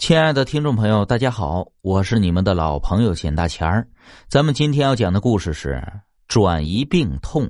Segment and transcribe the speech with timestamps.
[0.00, 3.86] 亲爱的听众朋友，大家好，我是你们的老朋友简大钱儿。
[4.28, 5.86] 咱们今天要讲的故事是
[6.26, 7.48] 转移病痛。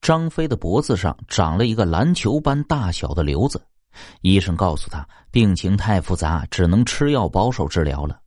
[0.00, 3.62] 张飞的脖子上长了一个篮球般大小的瘤子，
[4.20, 8.18] 医生告诉他病情太复杂，只能吃药保守治疗了。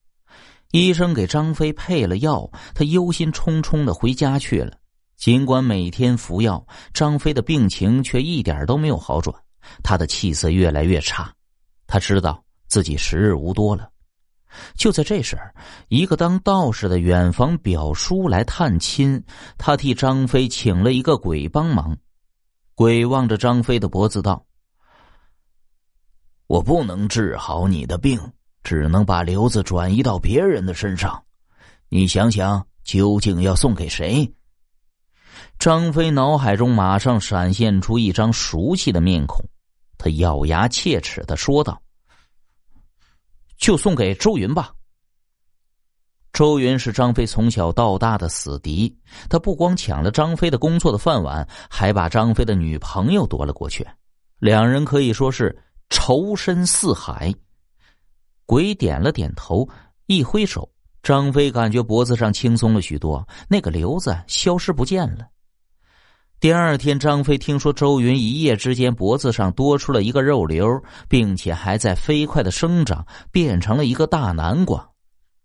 [0.72, 4.78] 医生给张飞配了药，他忧心忡忡的回家去了。
[5.18, 9.36] 尽管每天服药，张飞的病情却一点都没有好转，
[9.84, 11.30] 他的气色越来越差。
[11.86, 12.42] 他知道。
[12.74, 13.88] 自己时日无多了，
[14.74, 15.38] 就在这时，
[15.90, 19.24] 一个当道士的远房表叔来探亲，
[19.60, 21.96] 他替张飞请了一个鬼帮忙。
[22.74, 24.44] 鬼望着张飞的脖子道
[26.50, 28.20] ：“我不能治好你的病，
[28.64, 31.24] 只能把瘤子转移到别人的身上。
[31.90, 34.28] 你想想，究竟要送给谁？”
[35.60, 39.48] 张飞脑海中马上闪现出一张熟悉的面孔，
[39.96, 41.80] 他咬牙切齿的说道。
[43.64, 44.74] 就送给周云吧。
[46.34, 48.94] 周云是张飞从小到大的死敌，
[49.30, 53.88] 他不光抢了张飞的工作的饭碗，还把张飞的女朋友夺了过去，
[54.38, 55.58] 两人可以说是
[55.90, 57.34] 仇深似海。
[58.46, 59.66] 鬼点了点头，
[60.08, 60.70] 一挥手，
[61.02, 65.26] 张飞感觉脖子上轻松了许多，那个瘤子消失不见了。
[66.44, 70.68] 第二天，张飞听说周云一夜之间脖子上多出了一个肉瘤，
[71.08, 74.86] 并且还在飞快的生长，变成了一个大南瓜。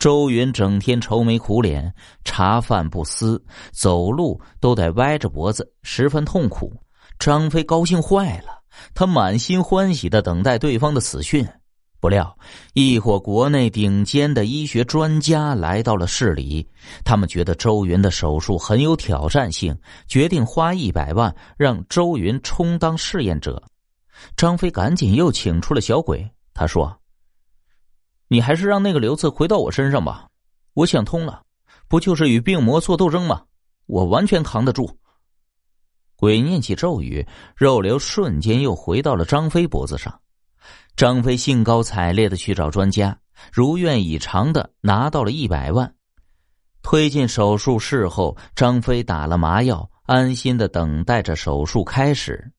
[0.01, 6.73] 周云整天愁眉苦脸，茶饭不思，走路都得歪着脖子，十分痛苦。
[7.21, 8.61] 张飞高兴坏了，
[8.93, 11.47] 他满心欢喜的等待对方的死讯。
[12.01, 12.39] 不料，
[12.75, 16.65] 一伙国内顶尖的医学专家来到了市里，
[17.05, 23.61] 他们觉得周云的手术很有挑战性，决定花一百万让周云充当试验者。
[24.37, 26.97] 张飞赶紧又请出了小鬼，他说
[28.29, 30.29] ：“你还是让那个瘤子回到我身上吧，
[30.75, 31.43] 我想通了，
[31.89, 33.43] 不就是与病魔做斗争吗？
[33.87, 34.89] 我完全扛得住。”
[36.15, 37.27] 鬼念起咒语，
[37.57, 40.21] 肉瘤瞬间又回到了张飞脖子上。
[40.99, 43.17] 张飞兴高采烈的去找专家，
[43.53, 45.95] 如愿以偿的拿到了一百万。
[46.83, 52.51] 推进手术室后，张飞打了麻药，安心的等待着手术开始。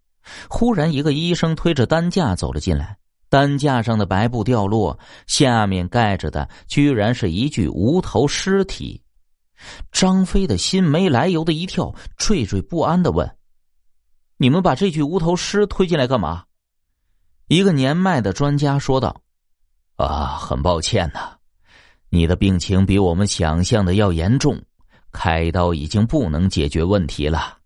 [0.49, 2.95] 忽然，一个医生推着担架走了进来，
[3.27, 9.03] 担架上的白布掉落，下面盖着的居然是一具无头尸体。
[9.91, 13.29] 张飞的心没来由的一跳，惴惴不安的问
[14.39, 16.43] ：“你们把这具无头尸推进来干嘛？”
[17.49, 19.23] 一个年迈的专家说道
[19.97, 21.31] ：“啊，很抱歉呐，
[22.09, 24.61] 你的病情比我们想象的要严重，
[25.11, 27.57] 开刀已经不能解决问题了。”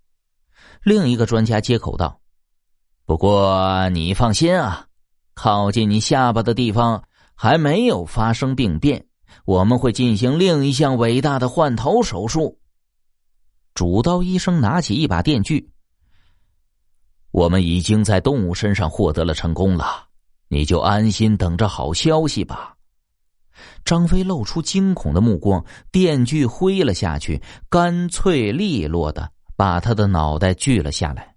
[0.83, 2.21] 另一个专家接口道
[3.03, 4.87] ：“不过你放心啊，
[5.33, 7.03] 靠近你下巴的地方
[7.35, 9.05] 还没有发生病变，
[9.43, 12.57] 我们会进行另一项伟大的换头手术。”
[13.75, 15.72] 主刀医生拿起一把电锯。
[17.33, 20.05] 我们已经在动物身上获得了成功了，
[20.49, 22.75] 你就安心等着好消息吧。
[23.83, 31.32] 张飞露出惊恐的目光，电锯挥了下去，干脆利落的把他的脑袋锯了下来。